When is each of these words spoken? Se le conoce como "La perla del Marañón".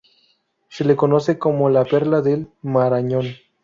Se 0.67 0.83
le 0.83 0.95
conoce 0.95 1.37
como 1.37 1.69
"La 1.69 1.85
perla 1.85 2.21
del 2.21 2.47
Marañón". 2.63 3.27